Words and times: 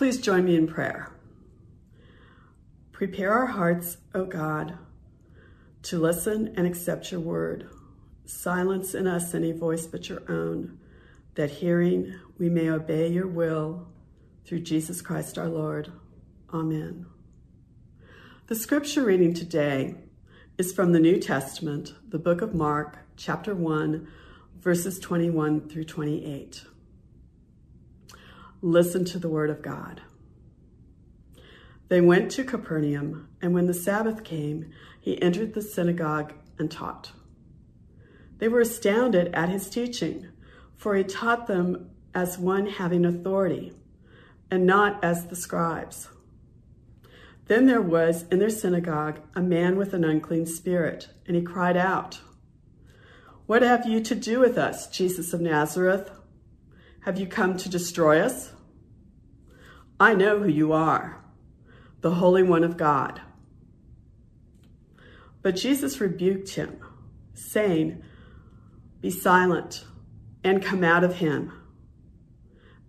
Please 0.00 0.18
join 0.18 0.46
me 0.46 0.56
in 0.56 0.66
prayer. 0.66 1.10
Prepare 2.90 3.34
our 3.34 3.48
hearts, 3.48 3.98
O 4.14 4.24
God, 4.24 4.78
to 5.82 5.98
listen 5.98 6.54
and 6.56 6.66
accept 6.66 7.12
your 7.12 7.20
word. 7.20 7.68
Silence 8.24 8.94
in 8.94 9.06
us 9.06 9.34
any 9.34 9.52
voice 9.52 9.86
but 9.86 10.08
your 10.08 10.22
own, 10.26 10.78
that 11.34 11.50
hearing 11.50 12.14
we 12.38 12.48
may 12.48 12.70
obey 12.70 13.08
your 13.08 13.26
will 13.26 13.88
through 14.46 14.60
Jesus 14.60 15.02
Christ 15.02 15.36
our 15.36 15.50
Lord. 15.50 15.92
Amen. 16.50 17.04
The 18.46 18.54
scripture 18.54 19.04
reading 19.04 19.34
today 19.34 19.96
is 20.56 20.72
from 20.72 20.92
the 20.92 20.98
New 20.98 21.18
Testament, 21.18 21.92
the 22.08 22.18
book 22.18 22.40
of 22.40 22.54
Mark, 22.54 22.96
chapter 23.18 23.54
1, 23.54 24.08
verses 24.60 24.98
21 24.98 25.68
through 25.68 25.84
28. 25.84 26.64
Listen 28.62 29.04
to 29.06 29.18
the 29.18 29.28
word 29.28 29.48
of 29.48 29.62
God. 29.62 30.02
They 31.88 32.00
went 32.00 32.30
to 32.32 32.44
Capernaum, 32.44 33.28
and 33.40 33.54
when 33.54 33.66
the 33.66 33.74
Sabbath 33.74 34.22
came, 34.22 34.70
he 35.00 35.20
entered 35.22 35.54
the 35.54 35.62
synagogue 35.62 36.34
and 36.58 36.70
taught. 36.70 37.12
They 38.38 38.48
were 38.48 38.60
astounded 38.60 39.34
at 39.34 39.48
his 39.48 39.68
teaching, 39.70 40.28
for 40.76 40.94
he 40.94 41.04
taught 41.04 41.46
them 41.46 41.90
as 42.14 42.38
one 42.38 42.66
having 42.66 43.04
authority, 43.04 43.72
and 44.50 44.66
not 44.66 45.02
as 45.02 45.26
the 45.26 45.36
scribes. 45.36 46.08
Then 47.46 47.66
there 47.66 47.82
was 47.82 48.24
in 48.30 48.38
their 48.38 48.50
synagogue 48.50 49.20
a 49.34 49.40
man 49.40 49.76
with 49.76 49.94
an 49.94 50.04
unclean 50.04 50.46
spirit, 50.46 51.08
and 51.26 51.34
he 51.34 51.42
cried 51.42 51.76
out, 51.76 52.20
What 53.46 53.62
have 53.62 53.86
you 53.86 54.00
to 54.02 54.14
do 54.14 54.38
with 54.38 54.58
us, 54.58 54.86
Jesus 54.88 55.32
of 55.32 55.40
Nazareth? 55.40 56.10
Have 57.04 57.18
you 57.18 57.26
come 57.26 57.56
to 57.56 57.70
destroy 57.70 58.20
us? 58.20 58.52
I 59.98 60.14
know 60.14 60.38
who 60.38 60.48
you 60.48 60.72
are, 60.72 61.24
the 62.02 62.10
Holy 62.10 62.42
One 62.42 62.62
of 62.62 62.76
God. 62.76 63.22
But 65.40 65.56
Jesus 65.56 65.98
rebuked 65.98 66.50
him, 66.50 66.78
saying, 67.32 68.02
Be 69.00 69.10
silent 69.10 69.84
and 70.44 70.62
come 70.62 70.84
out 70.84 71.02
of 71.02 71.16
him. 71.16 71.52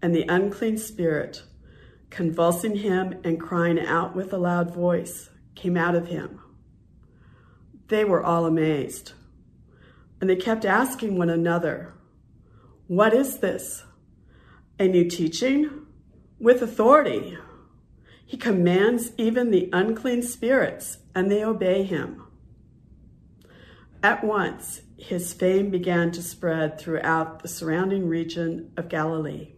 And 0.02 0.14
the 0.14 0.26
unclean 0.28 0.78
spirit, 0.78 1.44
convulsing 2.10 2.76
him 2.76 3.22
and 3.24 3.40
crying 3.40 3.80
out 3.80 4.14
with 4.14 4.34
a 4.34 4.38
loud 4.38 4.74
voice, 4.74 5.30
came 5.56 5.78
out 5.78 5.96
of 5.96 6.08
him. 6.08 6.42
They 7.88 8.04
were 8.04 8.24
all 8.24 8.46
amazed, 8.46 9.14
and 10.20 10.30
they 10.30 10.36
kept 10.36 10.66
asking 10.66 11.18
one 11.18 11.30
another, 11.30 11.94
What 12.88 13.14
is 13.14 13.40
this? 13.40 13.86
A 14.82 14.88
new 14.88 15.08
teaching? 15.08 15.86
With 16.40 16.64
authority. 16.64 17.38
He 18.26 18.36
commands 18.36 19.12
even 19.16 19.52
the 19.52 19.70
unclean 19.72 20.24
spirits, 20.24 20.98
and 21.14 21.30
they 21.30 21.46
obey 21.46 21.84
him. 21.84 22.26
At 24.02 24.24
once, 24.24 24.82
his 24.98 25.34
fame 25.34 25.70
began 25.70 26.10
to 26.14 26.24
spread 26.24 26.80
throughout 26.80 27.44
the 27.44 27.48
surrounding 27.48 28.08
region 28.08 28.72
of 28.76 28.90
Galilee. 28.90 29.50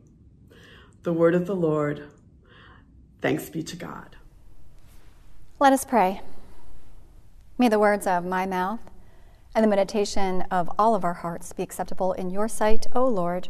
The 1.03 1.13
word 1.13 1.35
of 1.35 1.47
the 1.47 1.55
Lord. 1.55 2.03
Thanks 3.21 3.49
be 3.49 3.63
to 3.63 3.77
God. 3.77 4.17
Let 5.57 5.71
us 5.71 5.85
pray. 5.85 6.19
May 7.57 7.69
the 7.69 7.79
words 7.79 8.05
of 8.05 8.25
my 8.25 8.45
mouth 8.45 8.81
and 9.55 9.63
the 9.63 9.69
meditation 9.69 10.41
of 10.51 10.69
all 10.77 10.95
of 10.95 11.05
our 11.05 11.13
hearts 11.13 11.53
be 11.53 11.63
acceptable 11.63 12.11
in 12.11 12.29
your 12.29 12.49
sight, 12.49 12.87
O 12.93 13.07
Lord, 13.07 13.47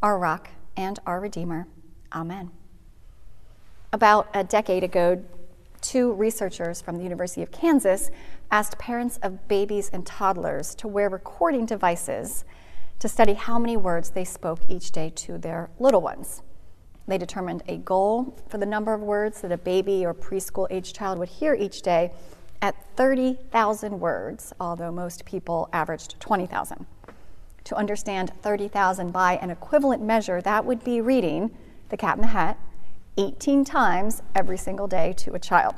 our 0.00 0.20
rock 0.20 0.50
and 0.76 0.98
our 1.06 1.20
Redeemer. 1.20 1.66
Amen. 2.12 2.50
About 3.92 4.28
a 4.34 4.44
decade 4.44 4.84
ago, 4.84 5.22
two 5.80 6.12
researchers 6.12 6.80
from 6.80 6.96
the 6.96 7.02
University 7.02 7.42
of 7.42 7.50
Kansas 7.50 8.10
asked 8.50 8.78
parents 8.78 9.18
of 9.22 9.48
babies 9.48 9.90
and 9.92 10.04
toddlers 10.04 10.74
to 10.76 10.88
wear 10.88 11.08
recording 11.08 11.66
devices 11.66 12.44
to 12.98 13.08
study 13.08 13.34
how 13.34 13.58
many 13.58 13.76
words 13.76 14.10
they 14.10 14.24
spoke 14.24 14.60
each 14.68 14.90
day 14.90 15.10
to 15.14 15.38
their 15.38 15.70
little 15.78 16.00
ones. 16.00 16.42
They 17.06 17.18
determined 17.18 17.62
a 17.68 17.76
goal 17.76 18.36
for 18.48 18.58
the 18.58 18.66
number 18.66 18.92
of 18.92 19.00
words 19.00 19.40
that 19.42 19.52
a 19.52 19.58
baby 19.58 20.04
or 20.04 20.12
preschool 20.12 20.66
age 20.70 20.92
child 20.92 21.18
would 21.18 21.28
hear 21.28 21.54
each 21.54 21.82
day 21.82 22.12
at 22.62 22.74
30,000 22.96 24.00
words, 24.00 24.52
although 24.58 24.90
most 24.90 25.24
people 25.24 25.68
averaged 25.72 26.18
20,000. 26.18 26.86
To 27.66 27.74
understand 27.76 28.30
30,000 28.42 29.10
by 29.10 29.38
an 29.38 29.50
equivalent 29.50 30.00
measure, 30.00 30.40
that 30.40 30.64
would 30.64 30.84
be 30.84 31.00
reading 31.00 31.50
The 31.88 31.96
Cat 31.96 32.14
in 32.14 32.22
the 32.22 32.28
Hat 32.28 32.60
18 33.18 33.64
times 33.64 34.22
every 34.36 34.56
single 34.56 34.86
day 34.86 35.12
to 35.14 35.34
a 35.34 35.40
child. 35.40 35.74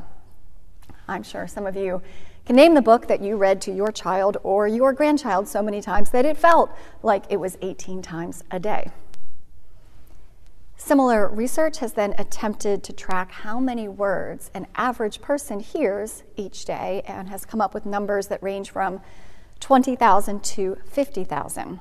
I'm 1.08 1.22
sure 1.22 1.46
some 1.46 1.66
of 1.66 1.76
you 1.76 2.02
can 2.44 2.56
name 2.56 2.74
the 2.74 2.82
book 2.82 3.08
that 3.08 3.22
you 3.22 3.38
read 3.38 3.62
to 3.62 3.72
your 3.72 3.90
child 3.90 4.36
or 4.42 4.68
your 4.68 4.92
grandchild 4.92 5.48
so 5.48 5.62
many 5.62 5.80
times 5.80 6.10
that 6.10 6.26
it 6.26 6.36
felt 6.36 6.70
like 7.02 7.24
it 7.30 7.38
was 7.38 7.56
18 7.62 8.02
times 8.02 8.44
a 8.50 8.60
day. 8.60 8.90
Similar 10.76 11.26
research 11.28 11.78
has 11.78 11.94
then 11.94 12.14
attempted 12.18 12.82
to 12.84 12.92
track 12.92 13.32
how 13.32 13.58
many 13.58 13.88
words 13.88 14.50
an 14.52 14.66
average 14.76 15.22
person 15.22 15.60
hears 15.60 16.22
each 16.36 16.66
day 16.66 17.02
and 17.06 17.30
has 17.30 17.46
come 17.46 17.62
up 17.62 17.72
with 17.72 17.86
numbers 17.86 18.26
that 18.26 18.42
range 18.42 18.70
from 18.70 19.00
20,000 19.60 20.42
to 20.44 20.76
50,000. 20.86 21.80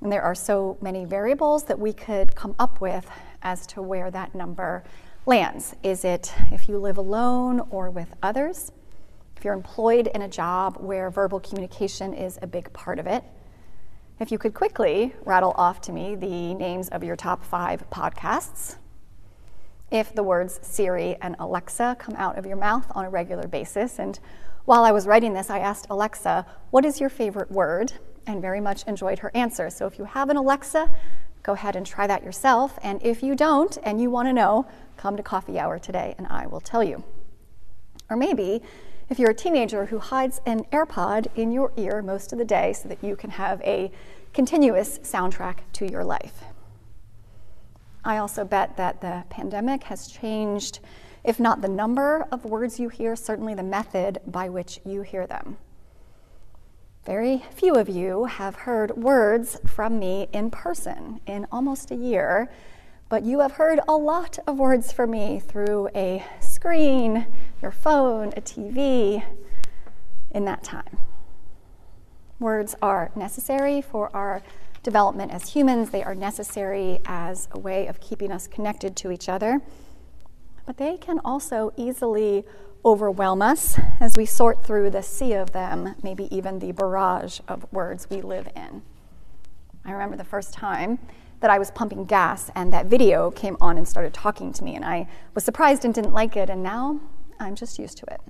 And 0.00 0.12
there 0.12 0.22
are 0.22 0.34
so 0.34 0.78
many 0.80 1.04
variables 1.04 1.64
that 1.64 1.78
we 1.78 1.92
could 1.92 2.34
come 2.34 2.54
up 2.58 2.80
with 2.80 3.08
as 3.42 3.66
to 3.68 3.82
where 3.82 4.10
that 4.10 4.34
number 4.34 4.82
lands. 5.26 5.74
Is 5.82 6.04
it 6.04 6.32
if 6.50 6.68
you 6.68 6.78
live 6.78 6.96
alone 6.96 7.60
or 7.70 7.90
with 7.90 8.14
others? 8.22 8.72
If 9.36 9.44
you're 9.44 9.54
employed 9.54 10.08
in 10.08 10.22
a 10.22 10.28
job 10.28 10.78
where 10.80 11.10
verbal 11.10 11.40
communication 11.40 12.14
is 12.14 12.38
a 12.42 12.46
big 12.46 12.72
part 12.72 12.98
of 12.98 13.06
it? 13.06 13.24
If 14.18 14.30
you 14.30 14.36
could 14.36 14.52
quickly 14.52 15.14
rattle 15.24 15.54
off 15.56 15.80
to 15.82 15.92
me 15.92 16.14
the 16.14 16.54
names 16.54 16.88
of 16.90 17.02
your 17.02 17.16
top 17.16 17.42
five 17.42 17.88
podcasts. 17.90 18.76
If 19.90 20.14
the 20.14 20.22
words 20.22 20.60
Siri 20.62 21.16
and 21.20 21.36
Alexa 21.38 21.96
come 21.98 22.14
out 22.16 22.38
of 22.38 22.46
your 22.46 22.56
mouth 22.56 22.86
on 22.94 23.04
a 23.04 23.10
regular 23.10 23.48
basis. 23.48 23.98
And 23.98 24.20
while 24.70 24.84
I 24.84 24.92
was 24.92 25.04
writing 25.04 25.32
this, 25.32 25.50
I 25.50 25.58
asked 25.58 25.88
Alexa, 25.90 26.46
What 26.70 26.84
is 26.84 27.00
your 27.00 27.10
favorite 27.10 27.50
word? 27.50 27.94
and 28.24 28.40
very 28.40 28.60
much 28.60 28.84
enjoyed 28.84 29.18
her 29.18 29.32
answer. 29.34 29.68
So 29.68 29.88
if 29.88 29.98
you 29.98 30.04
have 30.04 30.30
an 30.30 30.36
Alexa, 30.36 30.88
go 31.42 31.54
ahead 31.54 31.74
and 31.74 31.84
try 31.84 32.06
that 32.06 32.22
yourself. 32.22 32.78
And 32.80 33.02
if 33.02 33.20
you 33.20 33.34
don't 33.34 33.76
and 33.82 34.00
you 34.00 34.10
want 34.10 34.28
to 34.28 34.32
know, 34.32 34.68
come 34.96 35.16
to 35.16 35.24
coffee 35.24 35.58
hour 35.58 35.80
today 35.80 36.14
and 36.18 36.28
I 36.28 36.46
will 36.46 36.60
tell 36.60 36.84
you. 36.84 37.02
Or 38.08 38.16
maybe 38.16 38.62
if 39.08 39.18
you're 39.18 39.30
a 39.30 39.34
teenager 39.34 39.86
who 39.86 39.98
hides 39.98 40.40
an 40.46 40.62
AirPod 40.66 41.26
in 41.34 41.50
your 41.50 41.72
ear 41.76 42.00
most 42.00 42.32
of 42.32 42.38
the 42.38 42.44
day 42.44 42.72
so 42.72 42.88
that 42.90 43.02
you 43.02 43.16
can 43.16 43.30
have 43.30 43.60
a 43.62 43.90
continuous 44.32 45.00
soundtrack 45.00 45.56
to 45.72 45.90
your 45.90 46.04
life. 46.04 46.44
I 48.04 48.16
also 48.16 48.44
bet 48.44 48.76
that 48.76 49.00
the 49.00 49.24
pandemic 49.28 49.84
has 49.84 50.06
changed, 50.08 50.80
if 51.22 51.38
not 51.38 51.60
the 51.60 51.68
number 51.68 52.26
of 52.32 52.44
words 52.44 52.80
you 52.80 52.88
hear, 52.88 53.14
certainly 53.14 53.54
the 53.54 53.62
method 53.62 54.18
by 54.26 54.48
which 54.48 54.80
you 54.84 55.02
hear 55.02 55.26
them. 55.26 55.58
Very 57.04 57.44
few 57.54 57.74
of 57.74 57.88
you 57.88 58.26
have 58.26 58.54
heard 58.54 58.96
words 58.96 59.58
from 59.66 59.98
me 59.98 60.28
in 60.32 60.50
person 60.50 61.20
in 61.26 61.46
almost 61.50 61.90
a 61.90 61.94
year, 61.94 62.50
but 63.08 63.24
you 63.24 63.40
have 63.40 63.52
heard 63.52 63.80
a 63.88 63.96
lot 63.96 64.38
of 64.46 64.58
words 64.58 64.92
from 64.92 65.10
me 65.10 65.40
through 65.40 65.88
a 65.94 66.24
screen, 66.40 67.26
your 67.60 67.72
phone, 67.72 68.28
a 68.36 68.40
TV 68.40 69.24
in 70.30 70.44
that 70.44 70.62
time. 70.62 70.98
Words 72.38 72.76
are 72.80 73.10
necessary 73.14 73.82
for 73.82 74.14
our 74.14 74.42
development 74.82 75.32
as 75.32 75.50
humans, 75.50 75.90
they 75.90 76.02
are 76.02 76.14
necessary 76.14 77.00
as 77.04 77.48
a 77.52 77.58
way 77.58 77.86
of 77.86 78.00
keeping 78.00 78.32
us 78.32 78.46
connected 78.46 78.96
to 78.96 79.10
each 79.10 79.28
other, 79.28 79.60
but 80.66 80.76
they 80.76 80.96
can 80.96 81.18
also 81.24 81.72
easily 81.76 82.44
overwhelm 82.84 83.42
us 83.42 83.78
as 84.00 84.16
we 84.16 84.24
sort 84.24 84.64
through 84.64 84.88
the 84.90 85.02
sea 85.02 85.34
of 85.34 85.52
them, 85.52 85.94
maybe 86.02 86.34
even 86.34 86.58
the 86.58 86.72
barrage 86.72 87.40
of 87.46 87.70
words 87.72 88.08
we 88.08 88.22
live 88.22 88.48
in. 88.56 88.82
I 89.84 89.92
remember 89.92 90.16
the 90.16 90.24
first 90.24 90.52
time 90.52 90.98
that 91.40 91.50
I 91.50 91.58
was 91.58 91.70
pumping 91.70 92.04
gas 92.04 92.50
and 92.54 92.72
that 92.72 92.86
video 92.86 93.30
came 93.30 93.56
on 93.60 93.76
and 93.76 93.86
started 93.86 94.14
talking 94.14 94.52
to 94.52 94.64
me, 94.64 94.76
and 94.76 94.84
I 94.84 95.08
was 95.34 95.44
surprised 95.44 95.84
and 95.84 95.92
didn't 95.94 96.12
like 96.12 96.36
it, 96.36 96.48
and 96.48 96.62
now 96.62 97.00
I'm 97.38 97.54
just 97.54 97.78
used 97.78 97.98
to 97.98 98.06
it. 98.12 98.20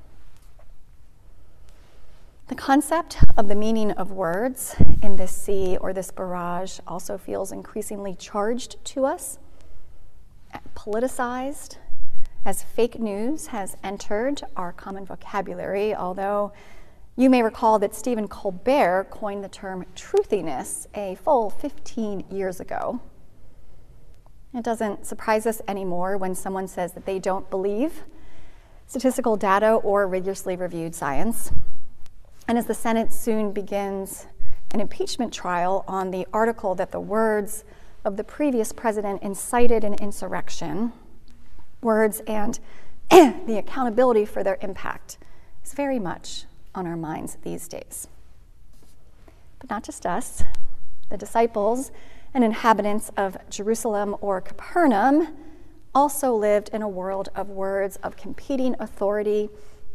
The 2.50 2.56
concept 2.56 3.18
of 3.36 3.46
the 3.46 3.54
meaning 3.54 3.92
of 3.92 4.10
words 4.10 4.74
in 5.02 5.14
this 5.14 5.30
sea 5.30 5.76
or 5.80 5.92
this 5.92 6.10
barrage 6.10 6.80
also 6.84 7.16
feels 7.16 7.52
increasingly 7.52 8.16
charged 8.16 8.84
to 8.86 9.06
us, 9.06 9.38
politicized, 10.74 11.76
as 12.44 12.64
fake 12.64 12.98
news 12.98 13.46
has 13.46 13.76
entered 13.84 14.42
our 14.56 14.72
common 14.72 15.06
vocabulary, 15.06 15.94
although 15.94 16.52
you 17.14 17.30
may 17.30 17.44
recall 17.44 17.78
that 17.78 17.94
Stephen 17.94 18.26
Colbert 18.26 19.06
coined 19.12 19.44
the 19.44 19.48
term 19.48 19.86
truthiness 19.94 20.88
a 20.92 21.14
full 21.22 21.50
15 21.50 22.24
years 22.32 22.58
ago. 22.58 23.00
It 24.52 24.64
doesn't 24.64 25.06
surprise 25.06 25.46
us 25.46 25.62
anymore 25.68 26.16
when 26.16 26.34
someone 26.34 26.66
says 26.66 26.94
that 26.94 27.06
they 27.06 27.20
don't 27.20 27.48
believe 27.48 28.02
statistical 28.88 29.36
data 29.36 29.74
or 29.74 30.08
rigorously 30.08 30.56
reviewed 30.56 30.96
science. 30.96 31.52
And 32.50 32.58
as 32.58 32.66
the 32.66 32.74
Senate 32.74 33.12
soon 33.12 33.52
begins 33.52 34.26
an 34.72 34.80
impeachment 34.80 35.32
trial 35.32 35.84
on 35.86 36.10
the 36.10 36.26
article 36.32 36.74
that 36.74 36.90
the 36.90 36.98
words 36.98 37.62
of 38.04 38.16
the 38.16 38.24
previous 38.24 38.72
president 38.72 39.22
incited 39.22 39.84
an 39.84 39.94
insurrection, 39.94 40.92
words 41.80 42.22
and 42.26 42.58
the 43.10 43.56
accountability 43.56 44.24
for 44.24 44.42
their 44.42 44.58
impact 44.62 45.16
is 45.64 45.74
very 45.74 46.00
much 46.00 46.46
on 46.74 46.88
our 46.88 46.96
minds 46.96 47.38
these 47.44 47.68
days. 47.68 48.08
But 49.60 49.70
not 49.70 49.84
just 49.84 50.04
us, 50.04 50.42
the 51.08 51.16
disciples 51.16 51.92
and 52.34 52.42
inhabitants 52.42 53.12
of 53.16 53.36
Jerusalem 53.48 54.16
or 54.20 54.40
Capernaum 54.40 55.36
also 55.94 56.34
lived 56.34 56.70
in 56.72 56.82
a 56.82 56.88
world 56.88 57.28
of 57.36 57.48
words 57.48 57.94
of 58.02 58.16
competing 58.16 58.74
authority 58.80 59.50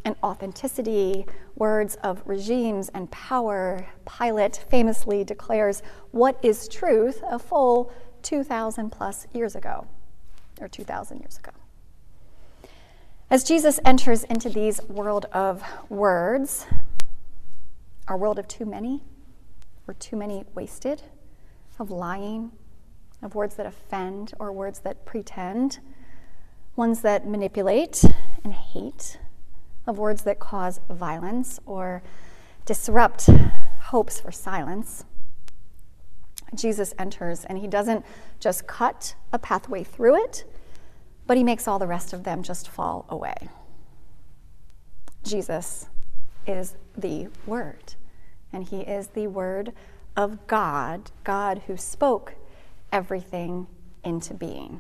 and 0.06 0.16
authenticity, 0.24 1.26
words 1.56 1.96
of 2.04 2.22
regimes 2.26 2.90
and 2.90 3.10
power. 3.12 3.86
Pilate 4.06 4.64
famously 4.70 5.24
declares, 5.24 5.82
What 6.12 6.40
is 6.44 6.68
truth? 6.70 7.22
a 7.28 7.40
full 7.40 7.92
2,000 8.22 8.92
plus 8.92 9.28
years 9.34 9.56
ago, 9.56 9.88
or 10.62 10.68
2,000 10.68 11.20
years 11.20 11.38
ago. 11.38 11.52
As 13.30 13.44
Jesus 13.44 13.80
enters 13.84 14.24
into 14.24 14.50
these 14.50 14.82
world 14.84 15.26
of 15.34 15.64
words, 15.90 16.68
our 18.08 18.18
world 18.18 18.38
of 18.38 18.48
too 18.48 18.66
many, 18.66 19.04
or 19.88 19.96
too 19.96 20.16
many 20.16 20.44
wasted, 20.54 21.02
of 21.80 21.90
lying, 21.90 22.52
of 23.22 23.34
words 23.34 23.56
that 23.56 23.66
offend 23.66 24.34
or 24.40 24.52
words 24.52 24.80
that 24.80 25.06
pretend, 25.06 25.80
ones 26.76 27.02
that 27.02 27.28
manipulate 27.28 28.04
and 28.44 28.54
hate, 28.54 29.18
of 29.88 29.98
words 29.98 30.24
that 30.24 30.40
cause 30.40 30.80
violence 30.90 31.60
or 31.66 32.02
disrupt 32.66 33.30
hopes 33.86 34.20
for 34.20 34.32
silence. 34.32 35.06
Jesus 36.54 36.94
enters 36.98 37.46
and 37.46 37.58
he 37.58 37.68
doesn't 37.68 38.06
just 38.40 38.66
cut 38.68 39.16
a 39.34 39.40
pathway 39.40 39.84
through 39.84 40.24
it 40.24 40.46
but 41.28 41.38
he 41.38 41.44
makes 41.44 41.68
all 41.68 41.80
the 41.80 41.88
rest 41.88 42.14
of 42.14 42.24
them 42.24 42.44
just 42.44 42.70
fall 42.70 43.06
away. 43.10 43.36
Jesus 45.24 45.88
is 46.46 46.76
the 46.96 47.28
Word, 47.48 47.96
and 48.54 48.64
he 48.64 48.82
is 48.82 49.08
the 49.08 49.28
Word 49.28 49.74
of 50.16 50.46
God, 50.48 51.12
God 51.24 51.64
who 51.68 51.78
spoke 51.78 52.36
everything 52.92 53.68
into 54.04 54.34
being. 54.34 54.80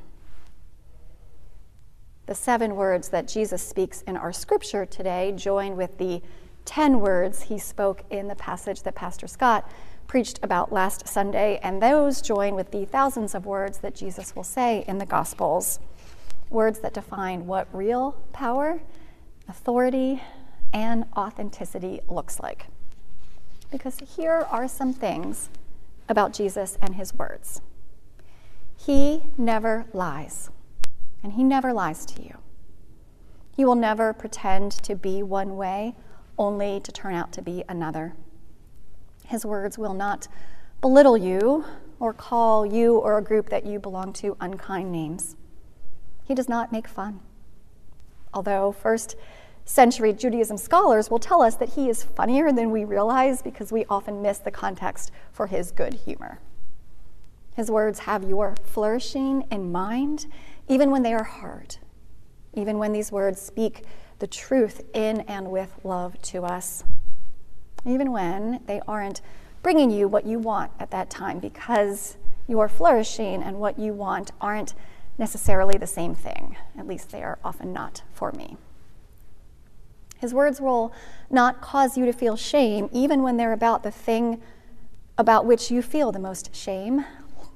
The 2.25 2.35
seven 2.35 2.75
words 2.75 3.09
that 3.09 3.27
Jesus 3.27 3.61
speaks 3.61 4.01
in 4.03 4.17
our 4.17 4.33
scripture 4.33 4.85
today 4.85 5.31
join 5.35 5.75
with 5.75 5.97
the 5.99 6.23
10 6.65 6.99
words 6.99 7.43
he 7.43 7.59
spoke 7.59 8.03
in 8.09 8.27
the 8.27 8.35
passage 8.35 8.81
that 8.81 8.95
Pastor 8.95 9.27
Scott 9.27 9.69
preached 10.07 10.39
about 10.41 10.71
last 10.71 11.07
Sunday, 11.07 11.59
and 11.61 11.81
those 11.81 12.21
join 12.21 12.55
with 12.55 12.71
the 12.71 12.85
thousands 12.85 13.35
of 13.35 13.45
words 13.45 13.77
that 13.79 13.93
Jesus 13.93 14.35
will 14.35 14.43
say 14.43 14.83
in 14.87 14.97
the 14.97 15.05
Gospels 15.05 15.79
words 16.49 16.79
that 16.79 16.93
define 16.93 17.45
what 17.45 17.67
real 17.73 18.13
power, 18.33 18.81
authority, 19.47 20.21
and 20.73 21.05
authenticity 21.15 22.01
looks 22.07 22.39
like. 22.39 22.67
Because 23.71 23.99
here 24.15 24.47
are 24.49 24.67
some 24.67 24.93
things 24.93 25.49
about 26.07 26.33
Jesus 26.33 26.77
and 26.81 26.95
his 26.95 27.13
words. 27.13 27.61
He 28.77 29.23
never 29.37 29.85
lies, 29.93 30.49
and 31.25 31.33
he 31.33 31.43
never 31.43 31.73
lies 31.73 32.05
to 32.05 32.21
you. 32.21 32.37
He 33.57 33.65
will 33.65 33.73
never 33.73 34.13
pretend 34.13 34.71
to 34.83 34.93
be 34.93 35.23
one 35.23 35.57
way 35.57 35.95
only 36.37 36.79
to 36.81 36.91
turn 36.91 37.15
out 37.15 37.31
to 37.31 37.41
be 37.41 37.63
another. 37.67 38.13
His 39.25 39.43
words 39.43 39.75
will 39.75 39.95
not 39.95 40.27
belittle 40.81 41.17
you 41.17 41.65
or 41.99 42.13
call 42.13 42.63
you 42.63 42.97
or 42.97 43.17
a 43.17 43.23
group 43.23 43.49
that 43.49 43.65
you 43.65 43.79
belong 43.79 44.13
to 44.13 44.37
unkind 44.39 44.91
names. 44.91 45.35
He 46.23 46.35
does 46.35 46.47
not 46.47 46.71
make 46.71 46.87
fun. 46.87 47.21
Although 48.31 48.71
first 48.71 49.15
century 49.63 50.13
Judaism 50.13 50.57
scholars 50.57 51.09
will 51.09 51.17
tell 51.17 51.41
us 51.41 51.55
that 51.55 51.69
he 51.69 51.89
is 51.89 52.03
funnier 52.03 52.51
than 52.51 52.69
we 52.69 52.83
realize 52.83 53.41
because 53.41 53.71
we 53.71 53.83
often 53.89 54.21
miss 54.21 54.37
the 54.37 54.51
context 54.51 55.11
for 55.31 55.47
his 55.47 55.71
good 55.71 55.95
humor. 55.95 56.39
His 57.55 57.71
words 57.71 57.99
have 57.99 58.29
your 58.29 58.55
flourishing 58.63 59.47
in 59.49 59.71
mind, 59.71 60.27
even 60.67 60.91
when 60.91 61.03
they 61.03 61.13
are 61.13 61.23
hard, 61.23 61.77
even 62.53 62.77
when 62.77 62.91
these 62.91 63.11
words 63.11 63.41
speak 63.41 63.83
the 64.19 64.27
truth 64.27 64.81
in 64.93 65.21
and 65.21 65.51
with 65.51 65.79
love 65.83 66.21
to 66.21 66.43
us, 66.43 66.83
even 67.85 68.11
when 68.11 68.61
they 68.65 68.81
aren't 68.87 69.21
bringing 69.61 69.89
you 69.89 70.07
what 70.07 70.25
you 70.25 70.39
want 70.39 70.71
at 70.79 70.91
that 70.91 71.09
time 71.09 71.39
because 71.39 72.17
your 72.47 72.67
flourishing 72.69 73.41
and 73.41 73.59
what 73.59 73.79
you 73.79 73.93
want 73.93 74.31
aren't 74.39 74.73
necessarily 75.17 75.77
the 75.77 75.87
same 75.87 76.13
thing. 76.13 76.55
At 76.77 76.87
least 76.87 77.09
they 77.09 77.23
are 77.23 77.39
often 77.43 77.73
not 77.73 78.03
for 78.13 78.31
me. 78.31 78.57
His 80.17 80.33
words 80.33 80.61
will 80.61 80.93
not 81.29 81.61
cause 81.61 81.97
you 81.97 82.05
to 82.05 82.13
feel 82.13 82.35
shame, 82.35 82.89
even 82.91 83.21
when 83.21 83.37
they're 83.37 83.53
about 83.53 83.83
the 83.83 83.91
thing 83.91 84.41
about 85.17 85.45
which 85.45 85.71
you 85.71 85.81
feel 85.81 86.11
the 86.11 86.19
most 86.19 86.55
shame, 86.55 87.05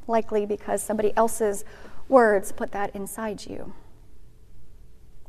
likely 0.08 0.46
because 0.46 0.82
somebody 0.82 1.14
else's 1.16 1.64
words 2.10 2.52
put 2.52 2.72
that 2.74 2.94
inside 2.96 3.46
you. 3.46 3.74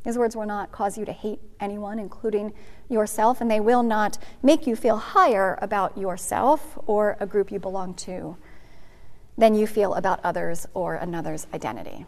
His 0.03 0.17
words 0.17 0.35
will 0.35 0.47
not 0.47 0.71
cause 0.71 0.97
you 0.97 1.05
to 1.05 1.11
hate 1.11 1.39
anyone, 1.59 1.99
including 1.99 2.53
yourself, 2.89 3.39
and 3.39 3.49
they 3.49 3.59
will 3.59 3.83
not 3.83 4.17
make 4.41 4.65
you 4.65 4.75
feel 4.75 4.97
higher 4.97 5.59
about 5.61 5.97
yourself 5.97 6.77
or 6.87 7.17
a 7.19 7.27
group 7.27 7.51
you 7.51 7.59
belong 7.59 7.93
to 7.93 8.35
than 9.37 9.53
you 9.53 9.67
feel 9.67 9.93
about 9.93 10.19
others 10.23 10.67
or 10.73 10.95
another's 10.95 11.47
identity. 11.53 12.05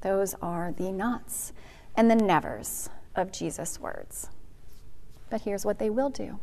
Those 0.00 0.34
are 0.42 0.72
the 0.72 0.90
nots 0.90 1.52
and 1.94 2.10
the 2.10 2.16
nevers 2.16 2.88
of 3.14 3.30
Jesus' 3.30 3.78
words. 3.78 4.28
But 5.30 5.42
here's 5.42 5.64
what 5.64 5.78
they 5.78 5.90
will 5.90 6.10
do 6.10 6.40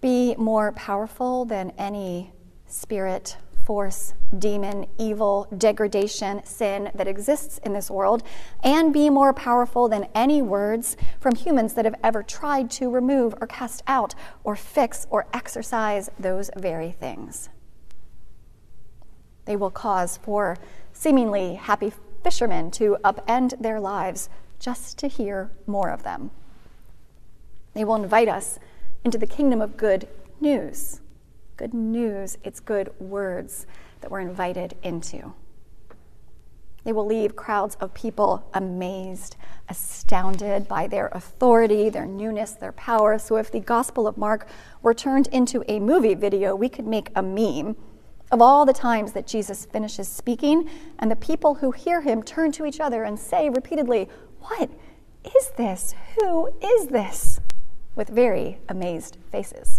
be 0.00 0.36
more 0.36 0.70
powerful 0.72 1.44
than 1.44 1.72
any 1.76 2.32
spirit, 2.66 3.36
force, 3.68 4.14
demon, 4.38 4.86
evil, 4.96 5.46
degradation, 5.58 6.42
sin 6.42 6.90
that 6.94 7.06
exists 7.06 7.58
in 7.58 7.74
this 7.74 7.90
world, 7.90 8.22
and 8.64 8.94
be 8.94 9.10
more 9.10 9.34
powerful 9.34 9.90
than 9.90 10.08
any 10.14 10.40
words 10.40 10.96
from 11.20 11.34
humans 11.34 11.74
that 11.74 11.84
have 11.84 11.94
ever 12.02 12.22
tried 12.22 12.70
to 12.70 12.88
remove 12.88 13.34
or 13.42 13.46
cast 13.46 13.82
out 13.86 14.14
or 14.42 14.56
fix 14.56 15.06
or 15.10 15.26
exercise 15.34 16.08
those 16.18 16.50
very 16.56 16.92
things. 16.92 17.50
They 19.44 19.54
will 19.54 19.70
cause 19.70 20.16
for 20.16 20.56
seemingly 20.94 21.56
happy 21.56 21.92
fishermen 22.24 22.70
to 22.70 22.96
upend 23.04 23.60
their 23.60 23.80
lives 23.80 24.30
just 24.58 24.96
to 25.00 25.08
hear 25.08 25.50
more 25.66 25.90
of 25.90 26.04
them. 26.04 26.30
They 27.74 27.84
will 27.84 27.96
invite 27.96 28.28
us 28.28 28.58
into 29.04 29.18
the 29.18 29.26
kingdom 29.26 29.60
of 29.60 29.76
good 29.76 30.08
news. 30.40 31.02
Good 31.58 31.74
news, 31.74 32.38
it's 32.44 32.60
good 32.60 32.92
words 33.00 33.66
that 34.00 34.12
we're 34.12 34.20
invited 34.20 34.76
into. 34.84 35.34
They 36.84 36.92
will 36.92 37.04
leave 37.04 37.34
crowds 37.34 37.74
of 37.80 37.92
people 37.94 38.48
amazed, 38.54 39.34
astounded 39.68 40.68
by 40.68 40.86
their 40.86 41.08
authority, 41.08 41.90
their 41.90 42.06
newness, 42.06 42.52
their 42.52 42.70
power. 42.70 43.18
So, 43.18 43.36
if 43.38 43.50
the 43.50 43.58
Gospel 43.58 44.06
of 44.06 44.16
Mark 44.16 44.46
were 44.82 44.94
turned 44.94 45.26
into 45.26 45.64
a 45.66 45.80
movie 45.80 46.14
video, 46.14 46.54
we 46.54 46.68
could 46.68 46.86
make 46.86 47.10
a 47.16 47.22
meme 47.24 47.74
of 48.30 48.40
all 48.40 48.64
the 48.64 48.72
times 48.72 49.12
that 49.14 49.26
Jesus 49.26 49.66
finishes 49.66 50.06
speaking, 50.06 50.70
and 51.00 51.10
the 51.10 51.16
people 51.16 51.56
who 51.56 51.72
hear 51.72 52.02
him 52.02 52.22
turn 52.22 52.52
to 52.52 52.66
each 52.66 52.78
other 52.78 53.02
and 53.02 53.18
say 53.18 53.50
repeatedly, 53.50 54.08
What 54.42 54.70
is 55.24 55.50
this? 55.56 55.96
Who 56.20 56.52
is 56.62 56.86
this? 56.86 57.40
with 57.96 58.08
very 58.08 58.58
amazed 58.68 59.16
faces. 59.32 59.77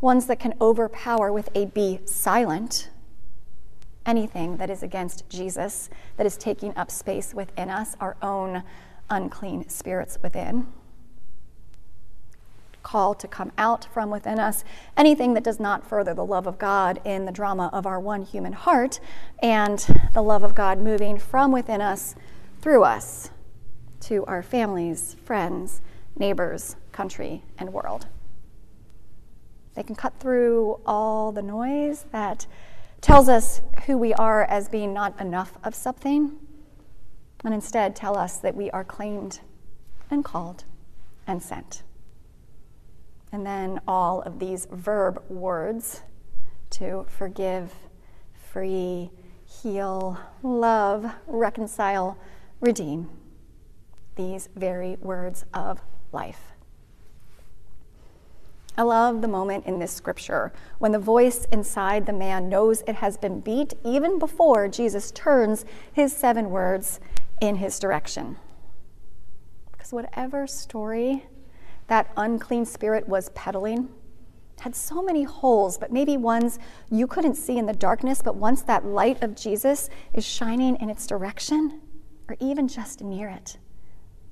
Ones 0.00 0.26
that 0.26 0.38
can 0.38 0.54
overpower 0.60 1.32
with 1.32 1.48
a 1.54 1.66
be 1.66 2.00
silent 2.04 2.90
anything 4.04 4.56
that 4.58 4.70
is 4.70 4.82
against 4.82 5.28
Jesus, 5.28 5.90
that 6.16 6.26
is 6.26 6.36
taking 6.36 6.76
up 6.76 6.90
space 6.90 7.34
within 7.34 7.68
us, 7.68 7.96
our 8.00 8.16
own 8.22 8.62
unclean 9.10 9.68
spirits 9.68 10.18
within 10.22 10.66
call 12.86 13.14
to 13.16 13.26
come 13.26 13.50
out 13.58 13.84
from 13.92 14.10
within 14.10 14.38
us, 14.38 14.62
anything 14.96 15.34
that 15.34 15.42
does 15.42 15.58
not 15.58 15.84
further 15.84 16.14
the 16.14 16.24
love 16.24 16.46
of 16.46 16.56
God 16.56 17.00
in 17.04 17.24
the 17.24 17.32
drama 17.32 17.68
of 17.72 17.84
our 17.84 17.98
one 17.98 18.22
human 18.22 18.52
heart, 18.52 19.00
and 19.42 19.84
the 20.14 20.22
love 20.22 20.44
of 20.44 20.54
God 20.54 20.78
moving 20.78 21.18
from 21.18 21.50
within 21.50 21.80
us 21.80 22.14
through 22.60 22.84
us 22.84 23.30
to 24.02 24.24
our 24.26 24.40
families, 24.40 25.16
friends, 25.24 25.80
neighbors, 26.16 26.76
country, 26.92 27.42
and 27.58 27.72
world. 27.72 28.06
They 29.76 29.82
can 29.82 29.94
cut 29.94 30.18
through 30.18 30.80
all 30.86 31.30
the 31.32 31.42
noise 31.42 32.06
that 32.10 32.46
tells 33.02 33.28
us 33.28 33.60
who 33.84 33.98
we 33.98 34.14
are 34.14 34.44
as 34.44 34.68
being 34.70 34.94
not 34.94 35.20
enough 35.20 35.58
of 35.62 35.74
something, 35.74 36.32
and 37.44 37.52
instead 37.54 37.94
tell 37.94 38.16
us 38.16 38.38
that 38.38 38.56
we 38.56 38.70
are 38.70 38.82
claimed 38.82 39.40
and 40.10 40.24
called 40.24 40.64
and 41.26 41.42
sent. 41.42 41.82
And 43.30 43.44
then 43.44 43.80
all 43.86 44.22
of 44.22 44.38
these 44.38 44.66
verb 44.70 45.22
words 45.28 46.02
to 46.70 47.04
forgive, 47.08 47.74
free, 48.50 49.10
heal, 49.44 50.18
love, 50.42 51.12
reconcile, 51.26 52.16
redeem. 52.60 53.10
These 54.16 54.48
very 54.56 54.96
words 55.02 55.44
of 55.52 55.82
life. 56.12 56.55
I 58.78 58.82
love 58.82 59.22
the 59.22 59.28
moment 59.28 59.64
in 59.64 59.78
this 59.78 59.92
scripture 59.92 60.52
when 60.78 60.92
the 60.92 60.98
voice 60.98 61.46
inside 61.50 62.04
the 62.04 62.12
man 62.12 62.50
knows 62.50 62.82
it 62.86 62.96
has 62.96 63.16
been 63.16 63.40
beat 63.40 63.72
even 63.84 64.18
before 64.18 64.68
Jesus 64.68 65.10
turns 65.12 65.64
his 65.94 66.14
seven 66.14 66.50
words 66.50 67.00
in 67.40 67.56
his 67.56 67.78
direction. 67.78 68.36
Because 69.72 69.92
whatever 69.92 70.46
story 70.46 71.24
that 71.86 72.12
unclean 72.18 72.66
spirit 72.66 73.08
was 73.08 73.30
peddling 73.30 73.88
had 74.60 74.74
so 74.74 75.02
many 75.02 75.22
holes, 75.22 75.78
but 75.78 75.90
maybe 75.90 76.18
ones 76.18 76.58
you 76.90 77.06
couldn't 77.06 77.36
see 77.36 77.56
in 77.56 77.64
the 77.64 77.72
darkness, 77.72 78.20
but 78.22 78.36
once 78.36 78.60
that 78.62 78.84
light 78.84 79.22
of 79.22 79.34
Jesus 79.34 79.88
is 80.12 80.24
shining 80.24 80.76
in 80.76 80.90
its 80.90 81.06
direction, 81.06 81.80
or 82.28 82.36
even 82.40 82.68
just 82.68 83.02
near 83.02 83.28
it, 83.28 83.56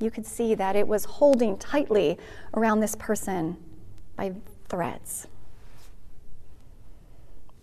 you 0.01 0.11
could 0.11 0.27
see 0.27 0.55
that 0.55 0.77
it 0.77 0.87
was 0.87 1.05
holding 1.05 1.57
tightly 1.57 2.19
around 2.55 2.81
this 2.81 2.97
person 2.97 3.57
by 4.17 4.35
threats. 4.69 5.27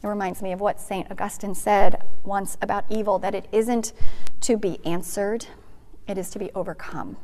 It 0.03 0.07
reminds 0.07 0.41
me 0.41 0.51
of 0.51 0.59
what 0.59 0.79
St. 0.79 1.09
Augustine 1.11 1.53
said 1.53 2.03
once 2.23 2.57
about 2.61 2.85
evil 2.89 3.19
that 3.19 3.35
it 3.35 3.47
isn't 3.51 3.93
to 4.41 4.57
be 4.57 4.79
answered, 4.83 5.45
it 6.07 6.17
is 6.17 6.29
to 6.31 6.39
be 6.39 6.51
overcome. 6.55 7.17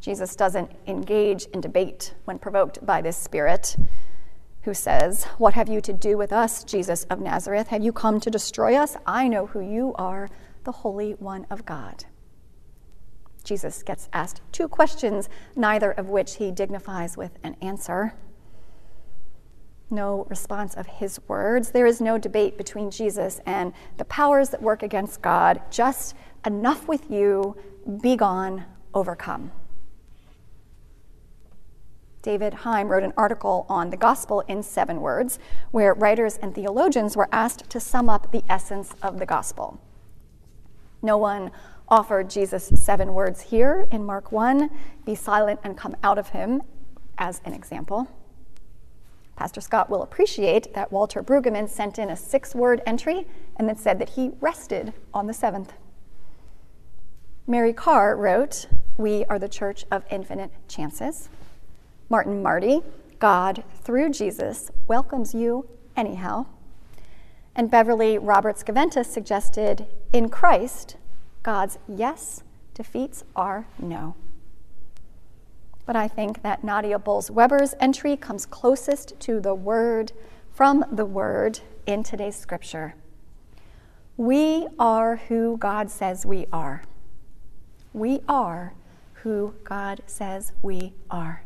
Jesus 0.00 0.34
doesn't 0.36 0.70
engage 0.86 1.44
in 1.46 1.60
debate 1.60 2.14
when 2.24 2.38
provoked 2.38 2.84
by 2.86 3.02
this 3.02 3.16
spirit 3.16 3.76
who 4.62 4.74
says, 4.74 5.24
What 5.38 5.54
have 5.54 5.68
you 5.68 5.80
to 5.82 5.92
do 5.92 6.16
with 6.16 6.32
us, 6.32 6.64
Jesus 6.64 7.04
of 7.04 7.20
Nazareth? 7.20 7.68
Have 7.68 7.82
you 7.82 7.92
come 7.92 8.20
to 8.20 8.30
destroy 8.30 8.76
us? 8.76 8.96
I 9.04 9.28
know 9.28 9.46
who 9.46 9.60
you 9.60 9.94
are, 9.96 10.30
the 10.64 10.72
Holy 10.72 11.12
One 11.12 11.46
of 11.50 11.66
God. 11.66 12.04
Jesus 13.50 13.82
gets 13.82 14.08
asked 14.12 14.42
two 14.52 14.68
questions, 14.68 15.28
neither 15.56 15.90
of 15.90 16.08
which 16.08 16.36
he 16.36 16.52
dignifies 16.52 17.16
with 17.16 17.36
an 17.42 17.56
answer. 17.60 18.14
No 19.90 20.24
response 20.30 20.74
of 20.74 20.86
his 20.86 21.18
words. 21.26 21.72
There 21.72 21.84
is 21.84 22.00
no 22.00 22.16
debate 22.16 22.56
between 22.56 22.92
Jesus 22.92 23.40
and 23.44 23.72
the 23.96 24.04
powers 24.04 24.50
that 24.50 24.62
work 24.62 24.84
against 24.84 25.20
God. 25.20 25.60
Just 25.68 26.14
enough 26.46 26.86
with 26.86 27.10
you, 27.10 27.56
be 28.00 28.14
gone, 28.14 28.66
overcome. 28.94 29.50
David 32.22 32.54
Heim 32.54 32.86
wrote 32.86 33.02
an 33.02 33.14
article 33.16 33.66
on 33.68 33.90
the 33.90 33.96
gospel 33.96 34.44
in 34.46 34.62
seven 34.62 35.00
words, 35.00 35.40
where 35.72 35.92
writers 35.92 36.36
and 36.36 36.54
theologians 36.54 37.16
were 37.16 37.28
asked 37.32 37.68
to 37.68 37.80
sum 37.80 38.08
up 38.08 38.30
the 38.30 38.44
essence 38.48 38.94
of 39.02 39.18
the 39.18 39.26
gospel. 39.26 39.80
No 41.02 41.18
one 41.18 41.50
offered 41.90 42.30
Jesus 42.30 42.70
seven 42.74 43.14
words 43.14 43.40
here 43.40 43.88
in 43.90 44.04
Mark 44.04 44.30
1 44.30 44.70
be 45.04 45.14
silent 45.14 45.60
and 45.64 45.76
come 45.76 45.96
out 46.02 46.18
of 46.18 46.28
him 46.28 46.62
as 47.18 47.40
an 47.44 47.52
example. 47.52 48.08
Pastor 49.36 49.60
Scott 49.60 49.88
will 49.88 50.02
appreciate 50.02 50.74
that 50.74 50.92
Walter 50.92 51.22
Brueggemann 51.22 51.68
sent 51.68 51.98
in 51.98 52.10
a 52.10 52.16
six 52.16 52.54
word 52.54 52.82
entry 52.86 53.26
and 53.56 53.68
then 53.68 53.76
said 53.76 53.98
that 53.98 54.10
he 54.10 54.32
rested 54.40 54.92
on 55.14 55.26
the 55.26 55.34
seventh. 55.34 55.72
Mary 57.46 57.72
Karr 57.72 58.16
wrote, 58.16 58.66
We 58.96 59.24
are 59.24 59.38
the 59.38 59.48
church 59.48 59.84
of 59.90 60.04
infinite 60.10 60.52
chances. 60.68 61.28
Martin 62.08 62.42
Marty, 62.42 62.82
God, 63.18 63.64
through 63.82 64.10
Jesus, 64.10 64.70
welcomes 64.86 65.34
you 65.34 65.68
anyhow. 65.96 66.46
And 67.56 67.70
Beverly 67.70 68.18
Roberts 68.18 68.62
Gaventa 68.62 69.04
suggested, 69.04 69.86
In 70.12 70.28
Christ, 70.28 70.96
God's 71.42 71.78
yes 71.88 72.42
defeats 72.74 73.24
our 73.34 73.66
no. 73.78 74.14
But 75.86 75.96
I 75.96 76.06
think 76.06 76.42
that 76.42 76.62
Nadia 76.62 76.98
Bolz 76.98 77.30
Weber's 77.30 77.74
entry 77.80 78.16
comes 78.16 78.46
closest 78.46 79.18
to 79.20 79.40
the 79.40 79.54
word 79.54 80.12
from 80.52 80.84
the 80.92 81.06
word 81.06 81.60
in 81.86 82.02
today's 82.02 82.36
scripture. 82.36 82.94
We 84.16 84.68
are 84.78 85.16
who 85.16 85.56
God 85.56 85.90
says 85.90 86.26
we 86.26 86.46
are. 86.52 86.82
We 87.92 88.20
are 88.28 88.74
who 89.22 89.54
God 89.64 90.02
says 90.06 90.52
we 90.62 90.92
are. 91.10 91.44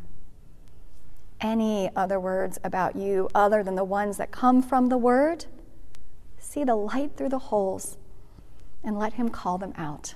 Any 1.39 1.89
other 1.95 2.19
words 2.19 2.59
about 2.63 2.95
you 2.95 3.29
other 3.33 3.63
than 3.63 3.75
the 3.75 3.83
ones 3.83 4.17
that 4.17 4.31
come 4.31 4.61
from 4.61 4.89
the 4.89 4.97
word? 4.97 5.45
See 6.37 6.63
the 6.63 6.75
light 6.75 7.11
through 7.15 7.29
the 7.29 7.39
holes 7.39 7.97
and 8.85 8.97
let 8.97 9.13
him 9.13 9.29
call 9.29 9.57
them 9.57 9.73
out, 9.75 10.13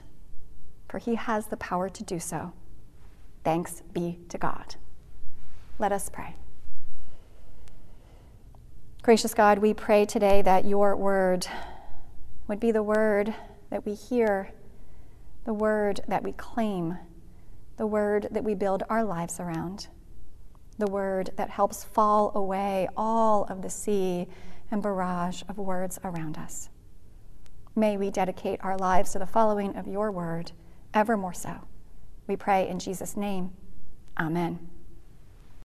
for 0.88 1.00
he 1.00 1.16
has 1.16 1.48
the 1.48 1.58
power 1.58 1.90
to 1.90 2.04
do 2.04 2.20
so. 2.20 2.54
Thanks 3.44 3.82
be 3.94 4.20
to 4.30 4.38
God. 4.38 4.76
Let 5.80 5.92
us 5.92 6.10
pray. 6.10 6.36
Gracious 9.02 9.34
God, 9.34 9.58
we 9.60 9.74
pray 9.74 10.06
today 10.06 10.42
that 10.44 10.66
your 10.66 10.96
word 10.96 11.48
would 12.48 12.60
be 12.60 12.72
the 12.72 12.84
word 12.84 13.34
that 13.70 13.86
we 13.86 13.96
hear, 13.96 14.52
the 15.46 15.54
word 15.54 16.02
that 16.08 16.24
we 16.24 16.34
claim, 16.34 16.98
the 17.78 17.88
word 17.88 18.28
that 18.30 18.44
we 18.44 18.54
build 18.54 18.84
our 18.90 19.04
lives 19.04 19.40
around, 19.40 19.88
the 20.78 20.92
word 20.92 21.32
that 21.38 21.50
helps 21.50 21.84
fall 21.84 22.32
away 22.36 22.88
all 22.96 23.46
of 23.46 23.62
the 23.62 23.70
sea 23.70 24.28
and 24.70 24.84
barrage 24.84 25.42
of 25.48 25.58
words 25.58 25.98
around 26.04 26.38
us. 26.38 26.70
May 27.80 27.96
we 27.96 28.12
dedicate 28.12 28.60
our 28.62 28.78
lives 28.78 29.14
to 29.14 29.20
the 29.20 29.26
following 29.26 29.78
of 29.78 29.88
your 29.88 30.12
word, 30.12 30.52
ever 30.94 31.16
more 31.16 31.32
so. 31.32 31.62
We 32.28 32.36
pray 32.36 32.68
in 32.68 32.78
Jesus' 32.78 33.16
name. 33.16 33.54
Amen. 34.20 34.68